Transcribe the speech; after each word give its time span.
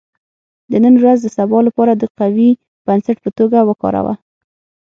•د 0.71 0.73
نن 0.83 0.95
ورځ 1.01 1.19
د 1.23 1.27
سبا 1.37 1.57
لپاره 1.67 1.93
د 1.95 2.03
قوي 2.19 2.49
بنسټ 2.87 3.17
په 3.23 3.29
توګه 3.37 3.57
وکاروه. 3.69 4.13